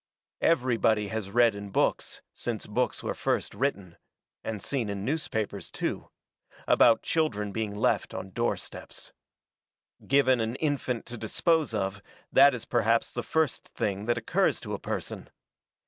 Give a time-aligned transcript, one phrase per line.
[0.41, 3.97] Everybody has read in books, since books were first written
[4.43, 6.09] and seen in newspapers, too
[6.67, 9.13] about children being left on door steps.
[10.07, 12.01] Given an infant to dispose of,
[12.31, 15.29] that is perhaps the first thing that occurs to a person.